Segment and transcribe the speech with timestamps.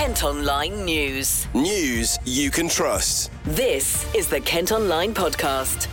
[0.00, 1.46] Kent Online News.
[1.52, 3.30] News you can trust.
[3.44, 5.88] This is the Kent Online Podcast.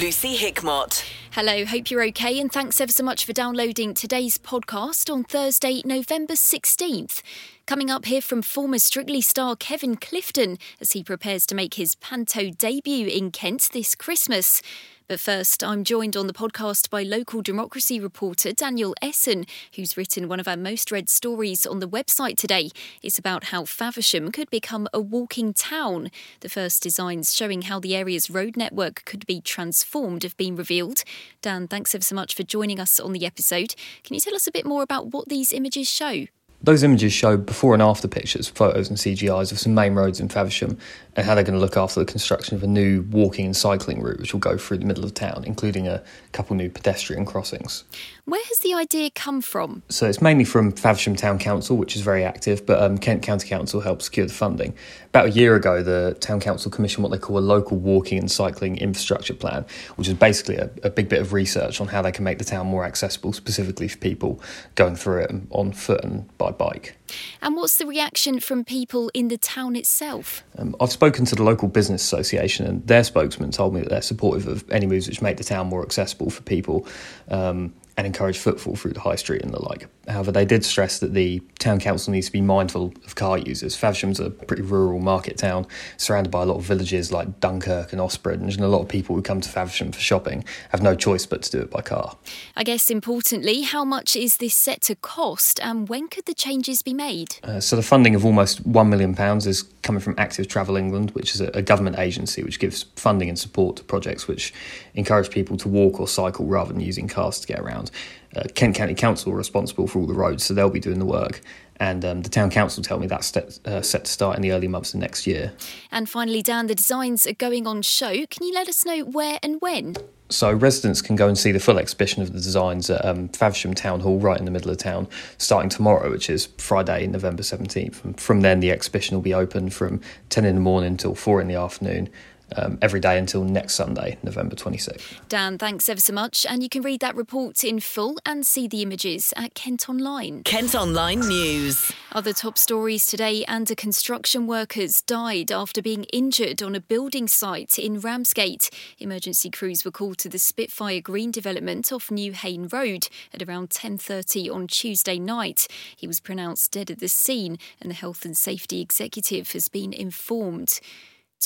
[0.00, 1.04] Lucy Hickmott.
[1.32, 5.82] Hello, hope you're okay, and thanks ever so much for downloading today's podcast on Thursday,
[5.84, 7.20] November 16th.
[7.66, 11.94] Coming up here from former Strictly star Kevin Clifton as he prepares to make his
[11.96, 14.62] panto debut in Kent this Christmas.
[15.08, 20.26] But first, I'm joined on the podcast by local democracy reporter Daniel Esson, who's written
[20.26, 22.70] one of our most read stories on the website today.
[23.04, 26.10] It's about how Faversham could become a walking town.
[26.40, 31.04] The first designs showing how the area's road network could be transformed have been revealed.
[31.40, 33.76] Dan, thanks ever so much for joining us on the episode.
[34.02, 36.26] Can you tell us a bit more about what these images show?
[36.66, 40.28] Those images show before and after pictures, photos and CGIs of some main roads in
[40.28, 40.76] Faversham
[41.14, 44.02] and how they're going to look after the construction of a new walking and cycling
[44.02, 46.02] route which will go through the middle of town, including a
[46.32, 47.84] couple new pedestrian crossings.
[48.28, 49.84] Where has the idea come from?
[49.88, 53.46] So it's mainly from Faversham Town Council, which is very active, but um, Kent County
[53.46, 54.74] Council helped secure the funding.
[55.10, 58.28] About a year ago, the Town Council commissioned what they call a local walking and
[58.28, 62.10] cycling infrastructure plan, which is basically a, a big bit of research on how they
[62.10, 64.40] can make the town more accessible, specifically for people
[64.74, 66.96] going through it on foot and by bike.
[67.40, 70.42] And what's the reaction from people in the town itself?
[70.58, 74.02] Um, I've spoken to the local business association, and their spokesman told me that they're
[74.02, 76.88] supportive of any moves which make the town more accessible for people.
[77.28, 79.88] Um, and encourage footfall through the high street and the like.
[80.06, 83.74] However, they did stress that the town council needs to be mindful of car users.
[83.74, 85.66] Faversham's a pretty rural market town,
[85.96, 89.16] surrounded by a lot of villages like Dunkirk and Ospringe, and a lot of people
[89.16, 92.16] who come to Faversham for shopping have no choice but to do it by car.
[92.54, 96.82] I guess importantly, how much is this set to cost, and when could the changes
[96.82, 97.36] be made?
[97.42, 101.12] Uh, so the funding of almost one million pounds is coming from Active Travel England,
[101.12, 104.52] which is a, a government agency which gives funding and support to projects which
[104.94, 107.85] encourage people to walk or cycle rather than using cars to get around.
[108.34, 111.06] Uh, Kent County Council are responsible for all the roads, so they'll be doing the
[111.06, 111.40] work.
[111.78, 114.52] And um, the town council tell me that's set, uh, set to start in the
[114.52, 115.52] early months of next year.
[115.90, 118.10] And finally, Dan, the designs are going on show.
[118.26, 119.96] Can you let us know where and when?
[120.28, 123.74] So residents can go and see the full exhibition of the designs at um, Faversham
[123.74, 125.06] Town Hall, right in the middle of town,
[125.38, 128.04] starting tomorrow, which is Friday, November seventeenth.
[128.04, 131.40] And from then, the exhibition will be open from ten in the morning till four
[131.40, 132.08] in the afternoon
[132.54, 135.02] um, every day until next Sunday, November 26th.
[135.28, 136.46] Dan, thanks ever so much.
[136.48, 140.42] And you can read that report in full and see the images at Kent Online.
[140.44, 141.92] Kent Online News.
[142.12, 147.28] Other top stories today and a construction workers died after being injured on a building
[147.28, 148.70] site in Ramsgate.
[148.98, 153.70] Emergency crews were called to the Spitfire Green development off New Haine Road at around
[153.70, 155.66] 10:30 on Tuesday night.
[155.96, 159.92] He was pronounced dead at the scene and the health and safety executive has been
[159.92, 160.80] informed.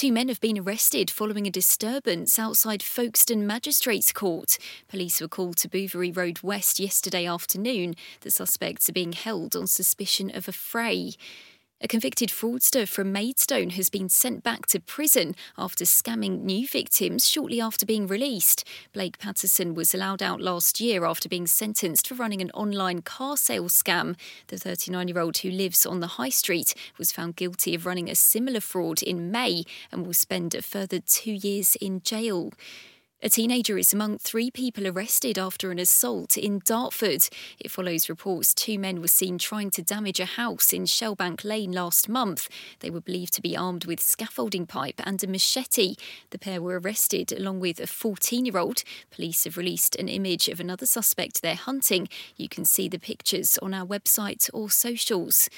[0.00, 4.56] Two men have been arrested following a disturbance outside Folkestone Magistrates Court.
[4.88, 7.94] Police were called to Bouverie Road West yesterday afternoon.
[8.22, 11.18] The suspects are being held on suspicion of affray.
[11.82, 17.26] A convicted fraudster from Maidstone has been sent back to prison after scamming new victims
[17.26, 18.68] shortly after being released.
[18.92, 23.34] Blake Patterson was allowed out last year after being sentenced for running an online car
[23.34, 24.18] sales scam.
[24.48, 28.10] The 39 year old who lives on the high street was found guilty of running
[28.10, 32.52] a similar fraud in May and will spend a further two years in jail.
[33.22, 37.28] A teenager is among three people arrested after an assault in Dartford.
[37.58, 41.70] It follows reports two men were seen trying to damage a house in Shellbank Lane
[41.70, 42.48] last month.
[42.78, 45.96] They were believed to be armed with scaffolding pipe and a machete.
[46.30, 48.84] The pair were arrested along with a 14 year old.
[49.10, 52.08] Police have released an image of another suspect they're hunting.
[52.36, 55.50] You can see the pictures on our website or socials.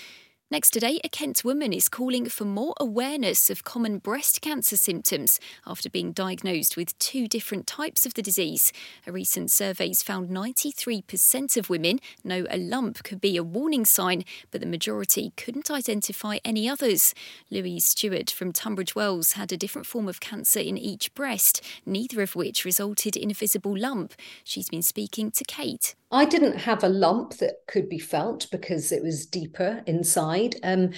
[0.53, 5.41] Next today, a Kent woman is calling for more awareness of common breast cancer symptoms
[5.67, 8.71] after being diagnosed with two different types of the disease.
[9.07, 14.27] A recent survey's found 93% of women know a lump could be a warning sign,
[14.51, 17.15] but the majority couldn't identify any others.
[17.51, 22.21] Louise Stewart from Tunbridge Wells had a different form of cancer in each breast, neither
[22.21, 24.13] of which resulted in a visible lump.
[24.45, 25.95] She's been speaking to Kate.
[26.13, 30.57] I didn't have a lump that could be felt because it was deeper inside.
[30.63, 30.91] Um,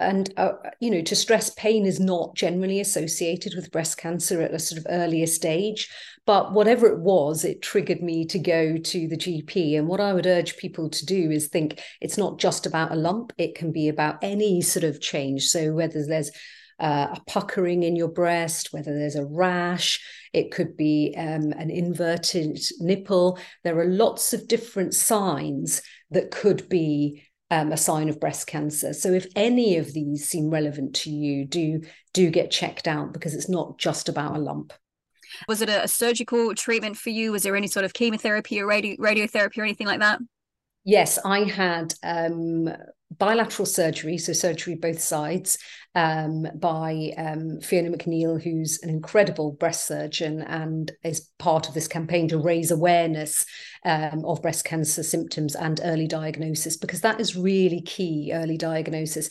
[0.00, 4.54] and uh, you know, to stress, pain is not generally associated with breast cancer at
[4.54, 5.90] a sort of earlier stage.
[6.26, 9.76] But whatever it was, it triggered me to go to the GP.
[9.78, 12.96] And what I would urge people to do is think it's not just about a
[12.96, 15.44] lump; it can be about any sort of change.
[15.44, 16.30] So whether there's
[16.80, 20.00] uh, a puckering in your breast, whether there's a rash,
[20.34, 23.38] it could be um, an inverted nipple.
[23.62, 28.92] There are lots of different signs that could be um, a sign of breast cancer.
[28.92, 31.82] So if any of these seem relevant to you, do
[32.12, 34.72] do get checked out because it's not just about a lump.
[35.48, 37.32] Was it a, surgical treatment for you?
[37.32, 40.20] Was there any sort of chemotherapy or radio, radiotherapy or anything like that?
[40.84, 42.68] Yes, I had um,
[43.18, 45.58] bilateral surgery, so surgery both sides,
[45.94, 51.86] um, by um, Fiona MacNeill, who's an incredible breast surgeon and is part of this
[51.88, 53.44] campaign to raise awareness
[53.84, 59.30] um, of breast cancer symptoms and early diagnosis, because that is really key early diagnosis.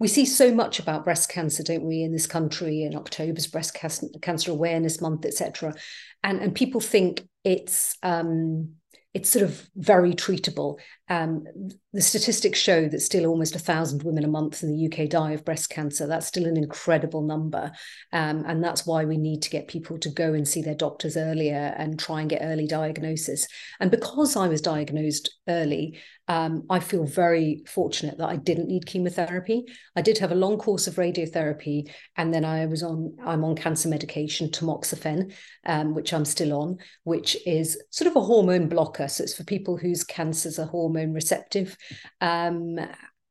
[0.00, 3.76] We see so much about breast cancer, don't we, in this country in October's Breast
[4.22, 5.74] Cancer Awareness Month, etc.
[6.22, 8.74] And, and people think it's um,
[9.14, 10.78] it's sort of very treatable.
[11.08, 11.44] Um,
[11.92, 15.32] the statistics show that still almost a thousand women a month in the UK die
[15.32, 16.06] of breast cancer.
[16.06, 17.72] That's still an incredible number.
[18.12, 21.16] Um, and that's why we need to get people to go and see their doctors
[21.16, 23.46] earlier and try and get early diagnosis.
[23.80, 28.84] And because I was diagnosed early, um, I feel very fortunate that I didn't need
[28.84, 29.64] chemotherapy.
[29.96, 33.56] I did have a long course of radiotherapy, and then I was on I'm on
[33.56, 35.32] cancer medication, tamoxifen,
[35.64, 39.08] um, which I'm still on, which is sort of a hormone blocker.
[39.08, 41.76] So it's for people whose cancers are hormone receptive.
[42.20, 42.78] Um,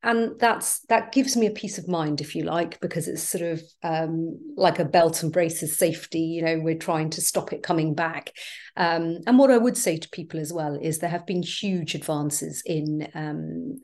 [0.04, 3.44] and that's that gives me a peace of mind if you like because it's sort
[3.44, 7.64] of um, like a belt and braces safety you know we're trying to stop it
[7.64, 8.32] coming back
[8.78, 11.96] um, and what i would say to people as well is there have been huge
[11.96, 13.80] advances in um,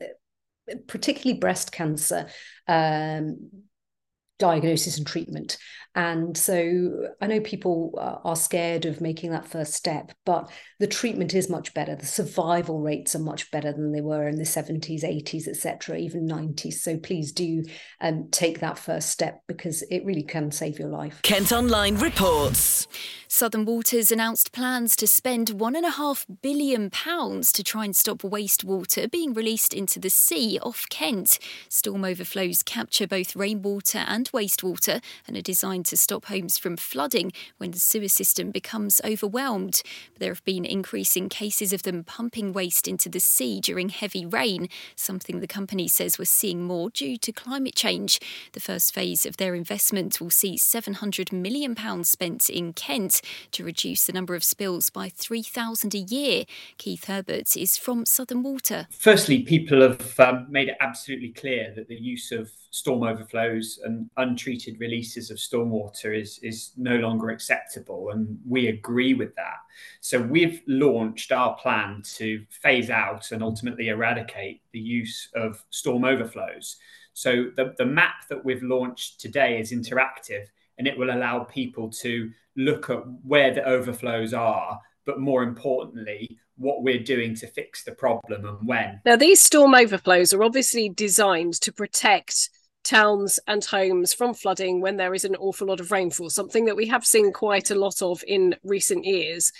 [0.86, 2.28] particularly breast cancer
[2.68, 3.50] um,
[4.38, 5.58] diagnosis and treatment.
[5.94, 7.92] And so I know people
[8.24, 10.50] are scared of making that first step, but
[10.80, 11.94] the treatment is much better.
[11.94, 16.28] The survival rates are much better than they were in the 70s, 80s, etc., even
[16.28, 16.74] 90s.
[16.74, 17.62] So please do
[18.00, 21.20] um, take that first step because it really can save your life.
[21.22, 22.88] Kent Online reports.
[23.28, 29.74] Southern Waters announced plans to spend £1.5 billion to try and stop wastewater being released
[29.74, 31.40] into the sea off Kent.
[31.68, 37.32] Storm overflows capture both rainwater and wastewater and are designed to stop homes from flooding
[37.58, 39.82] when the sewer system becomes overwhelmed.
[40.18, 44.68] There have been increasing cases of them pumping waste into the sea during heavy rain,
[44.96, 48.20] something the company says we're seeing more due to climate change.
[48.52, 53.20] The first phase of their investment will see £700 million spent in Kent
[53.52, 56.44] to reduce the number of spills by 3,000 a year.
[56.78, 58.86] Keith Herbert is from Southern Water.
[58.90, 64.10] Firstly, people have um, made it absolutely clear that the use of storm overflows and
[64.16, 69.58] untreated releases of stormwater is, is no longer acceptable, and we agree with that.
[70.00, 76.04] So we've launched our plan to phase out and ultimately eradicate the use of storm
[76.04, 76.76] overflows.
[77.12, 81.88] So the, the map that we've launched today is interactive and it will allow people
[81.90, 87.84] to look at where the overflows are, but more importantly, what we're doing to fix
[87.84, 89.00] the problem and when.
[89.04, 92.50] Now, these storm overflows are obviously designed to protect
[92.84, 96.76] towns and homes from flooding when there is an awful lot of rainfall, something that
[96.76, 99.50] we have seen quite a lot of in recent years.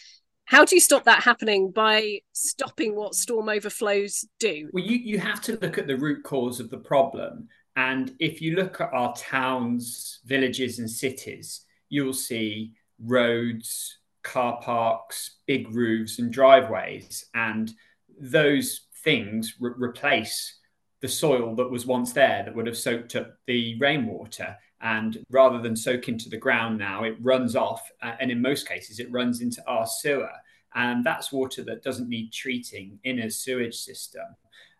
[0.47, 4.69] How do you stop that happening by stopping what storm overflows do?
[4.73, 7.49] Well, you, you have to look at the root cause of the problem.
[7.76, 12.73] And if you look at our towns, villages, and cities, you'll see
[13.03, 17.25] roads, car parks, big roofs, and driveways.
[17.35, 17.73] And
[18.21, 20.59] those things re- replace
[21.04, 24.56] the soil that was once there that would have soaked up the rainwater.
[24.80, 27.86] And rather than soak into the ground now, it runs off.
[28.00, 30.32] Uh, and in most cases, it runs into our sewer.
[30.74, 34.24] And that's water that doesn't need treating in a sewage system.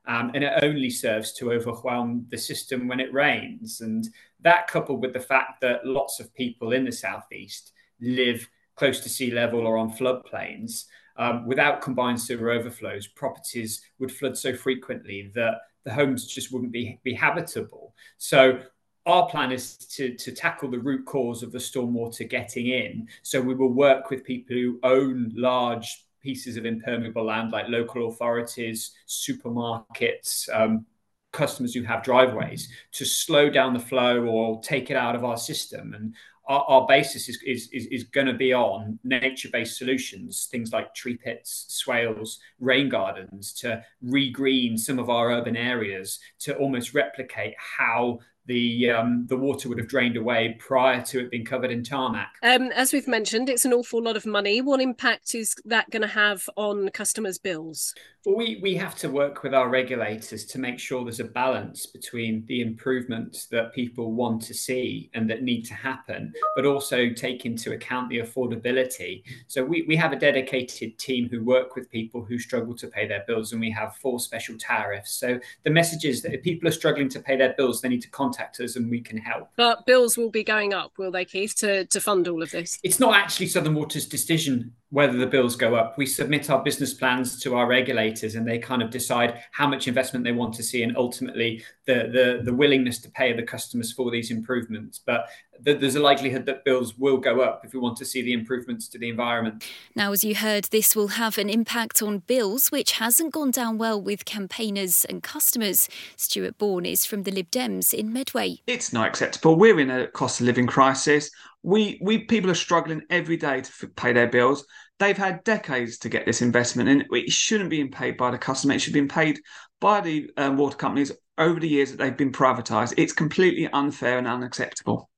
[0.07, 3.83] Um, and it only serves to overwhelm the system when it rains.
[3.83, 4.09] And
[4.41, 9.11] that, coupled with the fact that lots of people in the southeast live close to
[9.11, 10.87] sea level or on floodplains,
[11.19, 16.73] um, without combined sewer overflows, properties would flood so frequently that the homes just wouldn't
[16.73, 17.95] be, be habitable.
[18.19, 18.61] So
[19.07, 23.09] our plan is to, to tackle the root cause of the stormwater getting in.
[23.23, 28.09] So we will work with people who own large pieces of impermeable land, like local
[28.09, 30.87] authorities, supermarkets, um,
[31.33, 35.37] customers who have driveways, to slow down the flow or take it out of our
[35.37, 35.93] system.
[35.93, 36.15] And
[36.47, 40.73] our, our basis is, is, is, is going to be on nature based solutions, things
[40.73, 46.95] like tree pits, swales, rain gardens, to regreen some of our urban areas to almost
[46.95, 51.71] replicate how the um, the water would have drained away prior to it being covered
[51.71, 52.35] in tarmac.
[52.43, 54.61] Um, as we've mentioned, it's an awful lot of money.
[54.61, 57.95] What impact is that going to have on customers' bills?
[58.25, 61.85] Well, we, we have to work with our regulators to make sure there's a balance
[61.85, 67.11] between the improvements that people want to see and that need to happen, but also
[67.11, 69.23] take into account the affordability.
[69.47, 73.07] So we, we have a dedicated team who work with people who struggle to pay
[73.07, 75.13] their bills, and we have four special tariffs.
[75.13, 78.01] So the message is that if people are struggling to pay their bills, they need
[78.03, 79.49] to contact contact us and we can help.
[79.57, 82.79] But bills will be going up, will they, Keith, to, to fund all of this?
[82.83, 85.99] It's not actually Southern Water's decision whether the bills go up.
[85.99, 89.89] We submit our business plans to our regulators and they kind of decide how much
[89.89, 93.93] investment they want to see and ultimately the, the, the willingness to pay the customers
[93.93, 95.01] for these improvements.
[95.05, 95.29] But
[95.65, 98.33] th- there's a likelihood that bills will go up if we want to see the
[98.33, 99.65] improvements to the environment.
[99.95, 103.77] Now, as you heard, this will have an impact on bills, which hasn't gone down
[103.79, 105.89] well with campaigners and customers.
[106.17, 108.59] Stuart Bourne is from the Lib Dems in Medway.
[108.67, 109.57] It's not acceptable.
[109.57, 111.31] We're in a cost of living crisis.
[111.63, 114.67] We we people are struggling every day to f- pay their bills.
[114.99, 118.75] They've had decades to get this investment, and it shouldn't be paid by the customer.
[118.75, 119.41] It should be paid
[119.81, 122.95] by the um, water companies over the years that they've been privatised.
[122.97, 125.11] It's completely unfair and unacceptable.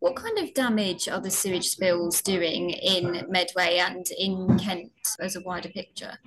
[0.00, 5.36] What kind of damage are the sewage spills doing in Medway and in Kent as
[5.36, 6.18] a wider picture?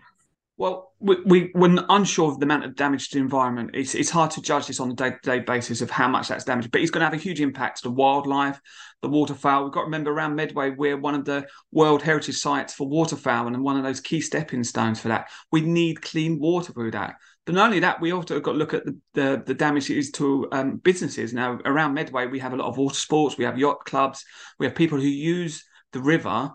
[0.57, 3.71] Well, we, we, we're unsure of the amount of damage to the environment.
[3.73, 6.27] It's, it's hard to judge this on a day to day basis of how much
[6.27, 8.59] that's damaged, but it's going to have a huge impact to the wildlife,
[9.01, 9.63] the waterfowl.
[9.63, 13.47] We've got to remember around Medway, we're one of the World Heritage Sites for waterfowl
[13.47, 15.29] and one of those key stepping stones for that.
[15.49, 17.15] We need clean water through that.
[17.49, 19.97] But not only that, we also got to look at the, the, the damage it
[19.97, 21.33] is to um, businesses.
[21.33, 24.23] Now, around Medway, we have a lot of water sports, we have yacht clubs,
[24.59, 26.51] we have people who use the river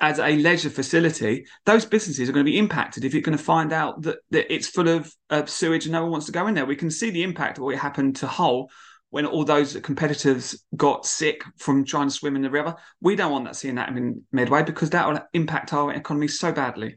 [0.00, 3.44] as a leisure facility, those businesses are going to be impacted if you're going to
[3.44, 5.12] find out that, that it's full of
[5.44, 6.64] sewage and no one wants to go in there.
[6.64, 8.70] We can see the impact of what happened to Hull
[9.10, 12.76] when all those competitors got sick from trying to swim in the river.
[13.02, 16.50] We don't want that seeing that in Medway because that will impact our economy so
[16.50, 16.96] badly.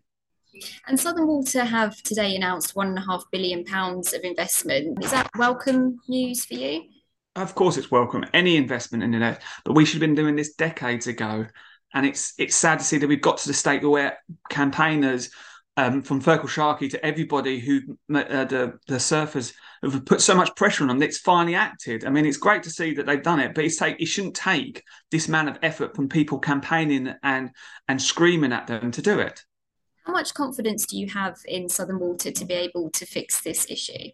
[0.87, 5.03] And Southern Water have today announced one and a half billion pounds of investment.
[5.03, 6.83] Is that welcome news for you?
[7.35, 8.25] Of course, it's welcome.
[8.33, 11.47] Any investment in the it, but we should have been doing this decades ago
[11.93, 14.17] and it's it's sad to see that we've got to the state where
[14.49, 15.29] campaigners
[15.75, 17.81] um, from Feargal Sharkey to everybody who
[18.13, 19.53] uh, the the surfers
[19.83, 21.01] have put so much pressure on them.
[21.01, 22.05] It's finally acted.
[22.05, 24.35] I mean, it's great to see that they've done it, but it's take it shouldn't
[24.35, 27.51] take this amount of effort from people campaigning and
[27.87, 29.43] and screaming at them to do it.
[30.03, 33.65] How much confidence do you have in Southern Water to be able to fix this
[33.69, 34.09] issue?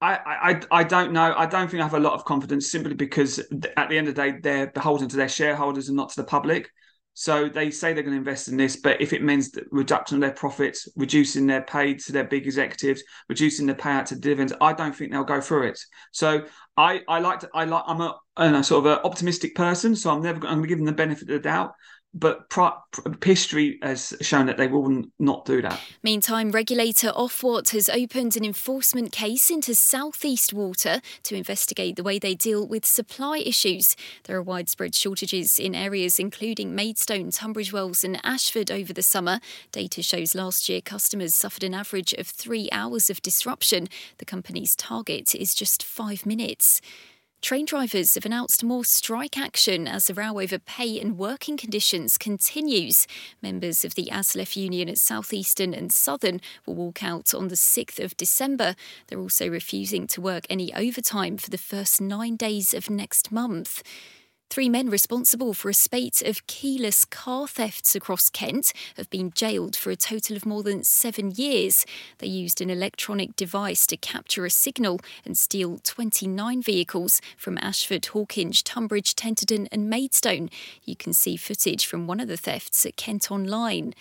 [0.00, 1.34] I, I, I don't know.
[1.36, 4.14] I don't think I have a lot of confidence simply because at the end of
[4.14, 6.70] the day, they're beholden to their shareholders and not to the public.
[7.14, 10.20] So they say they're going to invest in this, but if it means reduction of
[10.20, 14.72] their profits, reducing their pay to their big executives, reducing the payout to dividends, I
[14.72, 15.78] don't think they'll go through it.
[16.10, 16.44] So
[16.76, 20.10] I, I like to, I like, I'm a, a sort of an optimistic person, so
[20.10, 21.74] I'm never, I'm going to give them the benefit of the doubt
[22.14, 22.46] but
[23.22, 25.80] history has shown that they will not do that.
[26.02, 32.18] Meantime, regulator Ofwat has opened an enforcement case into Southeast Water to investigate the way
[32.18, 33.96] they deal with supply issues.
[34.24, 39.40] There are widespread shortages in areas including Maidstone, Tunbridge Wells, and Ashford over the summer.
[39.72, 43.88] Data shows last year customers suffered an average of three hours of disruption.
[44.18, 46.80] The company's target is just five minutes.
[47.44, 52.16] Train drivers have announced more strike action as the row over pay and working conditions
[52.16, 53.06] continues.
[53.42, 58.02] Members of the ASLEF union at Southeastern and Southern will walk out on the 6th
[58.02, 58.74] of December.
[59.08, 63.82] They're also refusing to work any overtime for the first nine days of next month.
[64.54, 69.74] Three men responsible for a spate of keyless car thefts across Kent have been jailed
[69.74, 71.84] for a total of more than seven years.
[72.18, 78.02] They used an electronic device to capture a signal and steal 29 vehicles from Ashford,
[78.02, 80.50] Hawkinge, Tunbridge, Tenterden, and Maidstone.
[80.84, 83.92] You can see footage from one of the thefts at Kent Online.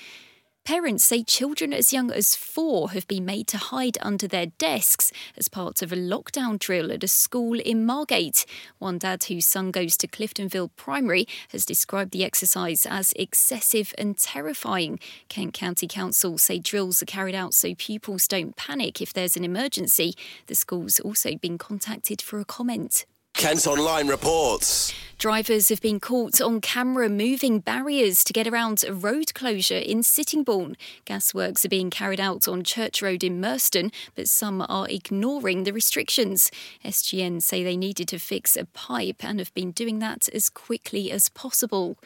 [0.65, 5.11] Parents say children as young as four have been made to hide under their desks
[5.35, 8.45] as part of a lockdown drill at a school in Margate.
[8.79, 14.17] One dad whose son goes to Cliftonville Primary has described the exercise as excessive and
[14.17, 15.01] terrifying.
[15.27, 19.43] Kent County Council say drills are carried out so pupils don't panic if there's an
[19.43, 20.13] emergency.
[20.47, 23.05] The school's also been contacted for a comment.
[23.33, 24.93] Kent Online reports.
[25.17, 30.03] Drivers have been caught on camera moving barriers to get around a road closure in
[30.03, 30.75] Sittingbourne.
[31.05, 35.73] Gasworks are being carried out on Church Road in Murston, but some are ignoring the
[35.73, 36.51] restrictions.
[36.85, 41.11] SGN say they needed to fix a pipe and have been doing that as quickly
[41.11, 41.97] as possible.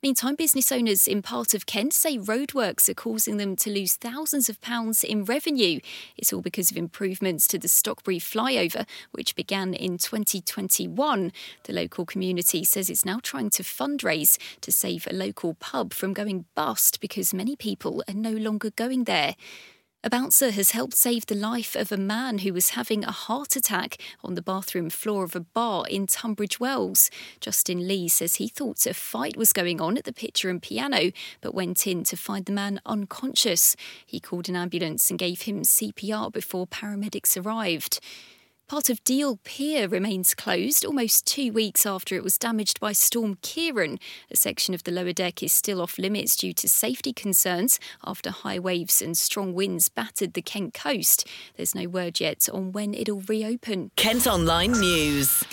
[0.00, 4.48] Meantime, business owners in part of Kent say roadworks are causing them to lose thousands
[4.48, 5.80] of pounds in revenue.
[6.16, 11.32] It's all because of improvements to the Stockbury flyover, which began in 2021.
[11.64, 16.12] The local community says it's now trying to fundraise to save a local pub from
[16.12, 19.34] going bust because many people are no longer going there.
[20.04, 23.56] A bouncer has helped save the life of a man who was having a heart
[23.56, 27.10] attack on the bathroom floor of a bar in Tunbridge Wells.
[27.40, 31.10] Justin Lee says he thought a fight was going on at the Pitcher and Piano,
[31.40, 33.74] but went in to find the man unconscious.
[34.06, 37.98] He called an ambulance and gave him CPR before paramedics arrived.
[38.68, 43.36] Part of Deal Pier remains closed almost two weeks after it was damaged by Storm
[43.36, 43.98] Ciarán.
[44.30, 48.30] A section of the lower deck is still off limits due to safety concerns after
[48.30, 51.26] high waves and strong winds battered the Kent coast.
[51.56, 53.90] There's no word yet on when it'll reopen.
[53.96, 55.44] Kent Online News.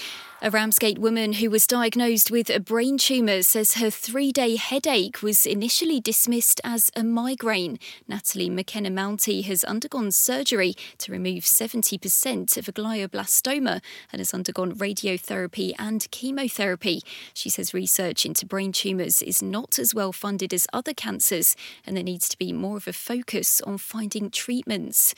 [0.42, 5.22] A Ramsgate woman who was diagnosed with a brain tumour says her three day headache
[5.22, 7.80] was initially dismissed as a migraine.
[8.06, 14.76] Natalie McKenna Mounty has undergone surgery to remove 70% of a glioblastoma and has undergone
[14.76, 17.02] radiotherapy and chemotherapy.
[17.34, 21.56] She says research into brain tumours is not as well funded as other cancers
[21.88, 25.16] and there needs to be more of a focus on finding treatments.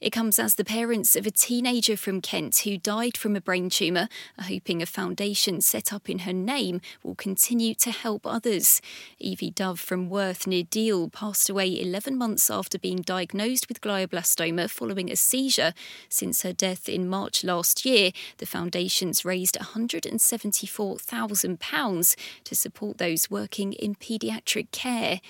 [0.00, 3.68] It comes as the parents of a teenager from Kent who died from a brain
[3.68, 8.80] tumour are hoping a foundation set up in her name will continue to help others.
[9.18, 14.70] Evie Dove from Worth near Deal passed away 11 months after being diagnosed with glioblastoma
[14.70, 15.74] following a seizure.
[16.08, 23.74] Since her death in March last year, the foundation's raised £174,000 to support those working
[23.74, 25.20] in paediatric care.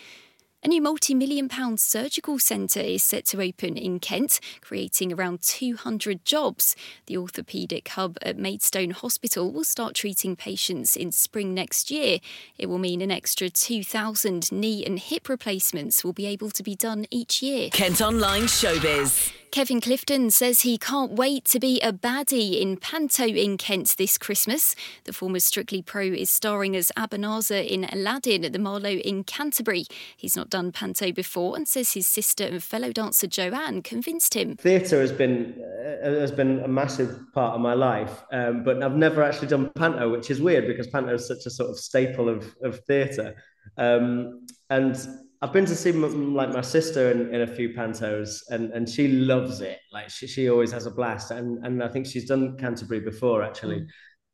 [0.62, 5.40] A new multi million pound surgical centre is set to open in Kent, creating around
[5.40, 6.76] 200 jobs.
[7.06, 12.18] The orthopaedic hub at Maidstone Hospital will start treating patients in spring next year.
[12.58, 16.74] It will mean an extra 2,000 knee and hip replacements will be able to be
[16.74, 17.70] done each year.
[17.70, 19.32] Kent Online Showbiz.
[19.52, 24.16] Kevin Clifton says he can't wait to be a baddie in Panto in Kent this
[24.16, 24.76] Christmas.
[25.04, 29.86] The former Strictly Pro is starring as Abanazer in Aladdin at the Marlowe in Canterbury.
[30.16, 34.54] He's not done Panto before and says his sister and fellow dancer Joanne convinced him.
[34.54, 38.94] Theatre has been uh, has been a massive part of my life, um, but I've
[38.94, 42.28] never actually done Panto, which is weird because Panto is such a sort of staple
[42.28, 43.34] of of theatre.
[43.76, 44.96] Um, and
[45.42, 48.88] I've been to see m- like my sister in, in a few pantos, and and
[48.88, 49.78] she loves it.
[49.92, 53.42] Like she, she always has a blast, and and I think she's done Canterbury before
[53.42, 53.86] actually,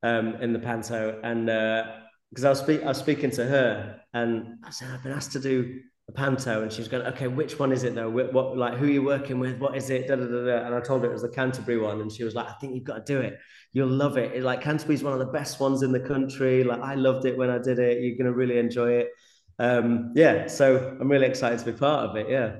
[0.02, 1.46] um, in the panto, and
[2.30, 5.12] because uh, I was speak I was speaking to her, and I said I've been
[5.12, 8.10] asked to do a panto, and she was going, okay, which one is it though?
[8.10, 9.58] What, what like who are you working with?
[9.58, 10.08] What is it?
[10.08, 10.66] Da, da, da, da.
[10.66, 12.74] And I told her it was the Canterbury one, and she was like, I think
[12.74, 13.38] you've got to do it.
[13.72, 14.34] You'll love it.
[14.34, 16.64] it like Canterbury's one of the best ones in the country.
[16.64, 18.02] Like I loved it when I did it.
[18.02, 19.08] You're gonna really enjoy it
[19.58, 22.28] um, yeah, so I'm really excited to be part of it.
[22.28, 22.56] Yeah.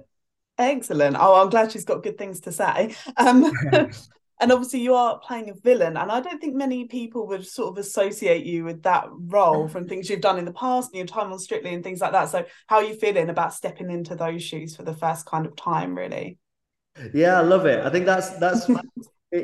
[0.58, 1.16] Excellent.
[1.18, 2.94] Oh, I'm glad she's got good things to say.
[3.16, 3.52] Um,
[4.40, 7.76] and obviously, you are playing a villain, and I don't think many people would sort
[7.76, 11.06] of associate you with that role from things you've done in the past and your
[11.06, 12.30] time on Strictly and things like that.
[12.30, 15.54] So, how are you feeling about stepping into those shoes for the first kind of
[15.56, 16.38] time, really?
[17.12, 17.84] Yeah, I love it.
[17.84, 18.66] I think that's that's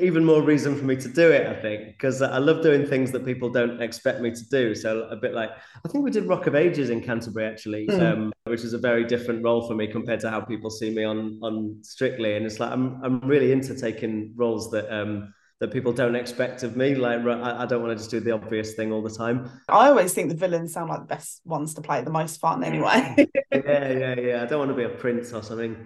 [0.01, 3.13] even more reason for me to do it, I think, because I love doing things
[3.13, 4.75] that people don't expect me to do.
[4.75, 5.51] So a bit like
[5.85, 8.01] I think we did Rock of Ages in Canterbury actually, mm.
[8.01, 11.05] um, which is a very different role for me compared to how people see me
[11.05, 12.37] on on Strictly.
[12.37, 16.65] And it's like I'm I'm really into taking roles that um, that people don't expect
[16.65, 16.97] of me.
[16.97, 19.49] Like I, I don't want to just do the obvious thing all the time.
[19.69, 22.65] I always think the villains sound like the best ones to play, the most fun
[22.65, 23.29] anyway.
[23.53, 24.43] yeah, yeah, yeah.
[24.43, 25.77] I don't want to be a prince or something.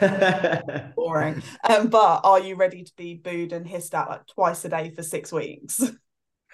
[0.96, 1.42] Boring.
[1.66, 4.90] Um, but are you ready to be booed and hissed at like twice a day
[4.94, 5.80] for six weeks?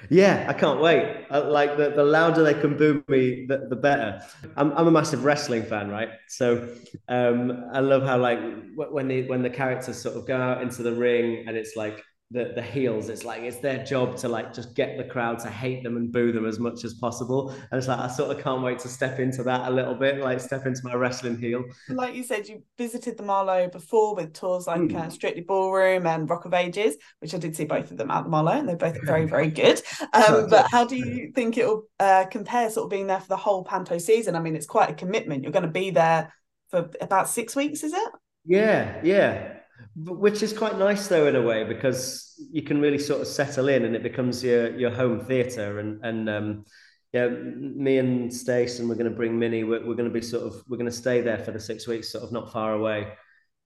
[0.08, 1.26] Yeah, I can't wait.
[1.32, 4.22] I, like the, the louder they can boo me, the, the better.
[4.56, 6.10] I'm, I'm a massive wrestling fan, right?
[6.28, 6.68] So
[7.08, 8.38] um, I love how like
[8.76, 12.04] when the when the characters sort of go out into the ring and it's like
[12.30, 13.08] the the heels.
[13.08, 16.12] It's like it's their job to like just get the crowd to hate them and
[16.12, 17.50] boo them as much as possible.
[17.50, 20.18] And it's like i sort of can't wait to step into that a little bit
[20.18, 21.64] like step into my wrestling heel.
[21.88, 24.96] Like you said you visited the marlowe before with tours like mm.
[24.96, 28.24] uh, strictly ballroom and rock of ages which i did see both of them at
[28.24, 29.80] the marlowe and they're both very very good.
[30.12, 33.36] Um, but how do you think it'll uh, compare sort of being there for the
[33.36, 34.36] whole panto season?
[34.36, 35.44] I mean it's quite a commitment.
[35.44, 36.32] You're going to be there
[36.68, 38.12] for about six weeks is it?
[38.44, 39.57] Yeah yeah
[39.96, 43.68] which is quite nice though in a way because you can really sort of settle
[43.68, 46.64] in and it becomes your your home theatre and and um,
[47.12, 50.22] yeah me and Stace and we're going to bring Minnie we're, we're going to be
[50.22, 52.74] sort of we're going to stay there for the six weeks sort of not far
[52.74, 53.12] away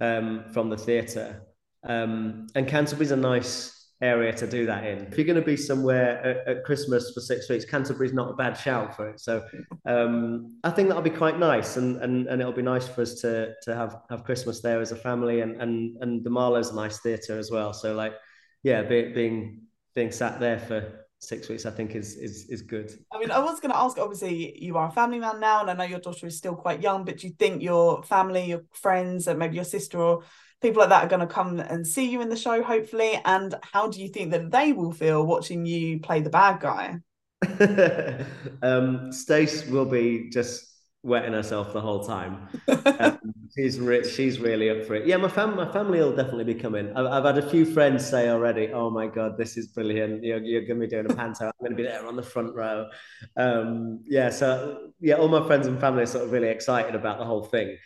[0.01, 1.43] um, from the theatre
[1.85, 5.07] um, and Canterbury's a nice area to do that in.
[5.07, 8.35] If you're going to be somewhere at, at, Christmas for six weeks, Canterbury's not a
[8.35, 9.21] bad shout for it.
[9.21, 9.45] So
[9.87, 13.15] um, I think that'll be quite nice, and, and and it'll be nice for us
[13.23, 16.75] to to have have Christmas there as a family, and and and the Marlowe's a
[16.75, 17.73] nice theatre as well.
[17.73, 18.15] So like,
[18.63, 19.63] yeah, be, being
[19.95, 22.93] being sat there for six weeks, I think is is is good.
[23.13, 23.99] I mean, I was going to ask.
[23.99, 26.83] Obviously, you are a family man now, and I know your daughter is still quite
[26.83, 27.05] young.
[27.05, 30.25] But do you think your family, your friends, and maybe your sister or
[30.63, 33.21] people like that are going to come and see you in the show, hopefully.
[33.25, 37.01] And how do you think that they will feel watching you play the bad guy?
[38.63, 40.69] um, Stace will be just
[41.03, 42.49] wetting herself the whole time.
[43.01, 43.19] um,
[43.55, 45.07] she's re- she's really up for it.
[45.07, 46.97] Yeah, my fam my family will definitely be coming.
[46.97, 50.23] I've, I've had a few friends say already, "Oh my god, this is brilliant!
[50.23, 51.47] You're, you're going to be doing a panto.
[51.47, 52.89] I'm going to be there on the front row."
[53.37, 57.19] Um, yeah, so yeah, all my friends and family are sort of really excited about
[57.19, 57.77] the whole thing.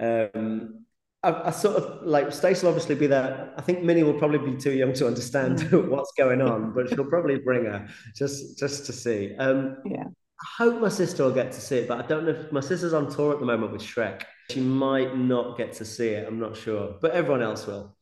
[0.00, 0.84] Um,
[1.22, 3.52] I, I, sort of like Stacey will obviously be there.
[3.56, 5.88] I think Minnie will probably be too young to understand mm.
[5.90, 9.34] what's going on, but she'll probably bring her just just to see.
[9.36, 10.04] Um, yeah.
[10.04, 12.60] I hope my sister will get to see it, but I don't know if my
[12.60, 14.24] sister's on tour at the moment with Shrek.
[14.50, 16.26] She might not get to see it.
[16.26, 17.94] I'm not sure, but everyone else will.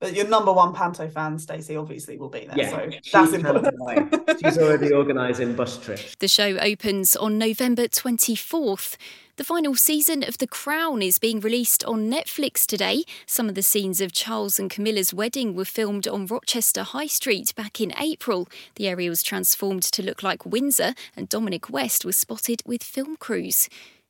[0.00, 2.58] But your number one Panto fan, Stacey, obviously will be there.
[2.58, 4.40] Yeah, so that's important.
[4.44, 6.16] She's already organising bus trips.
[6.16, 8.96] The show opens on November 24th.
[9.36, 13.04] The final season of The Crown is being released on Netflix today.
[13.26, 17.54] Some of the scenes of Charles and Camilla's wedding were filmed on Rochester High Street
[17.54, 18.48] back in April.
[18.76, 23.18] The area was transformed to look like Windsor, and Dominic West was spotted with film
[23.18, 23.68] crews.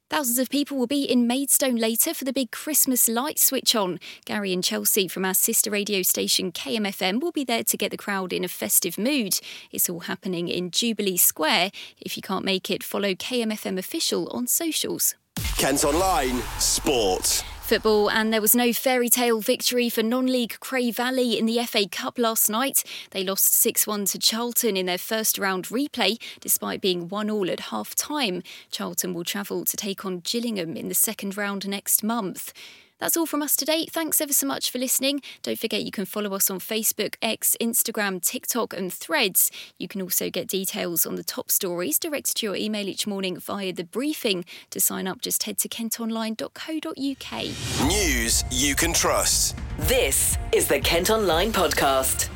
[0.08, 3.98] Thousands of people will be in Maidstone later for the big Christmas light switch on.
[4.24, 7.96] Gary and Chelsea from our sister radio station KMFM will be there to get the
[7.96, 9.40] crowd in a festive mood.
[9.72, 11.72] It's all happening in Jubilee Square.
[12.00, 15.16] If you can't make it, follow KMFM official on socials.
[15.58, 17.44] Kent Online Sport.
[17.66, 21.58] Football, and there was no fairy tale victory for non league Cray Valley in the
[21.64, 22.84] FA Cup last night.
[23.10, 27.50] They lost 6 1 to Charlton in their first round replay, despite being 1 all
[27.50, 28.44] at half time.
[28.70, 32.52] Charlton will travel to take on Gillingham in the second round next month.
[32.98, 33.86] That's all from us today.
[33.90, 35.20] Thanks ever so much for listening.
[35.42, 39.50] Don't forget you can follow us on Facebook, X, Instagram, TikTok, and Threads.
[39.78, 43.38] You can also get details on the top stories directed to your email each morning
[43.38, 44.44] via the briefing.
[44.70, 47.88] To sign up, just head to kentonline.co.uk.
[47.88, 49.56] News you can trust.
[49.80, 52.28] This is the Kent Online Podcast.